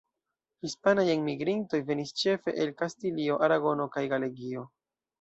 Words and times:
Hispanaj 0.67 1.05
enmigrintoj 1.15 1.83
venis 1.91 2.15
ĉefe 2.23 2.57
el 2.65 2.75
Kastilio, 2.83 3.39
Aragono 3.49 3.91
kaj 3.97 4.09
Galegio. 4.17 4.71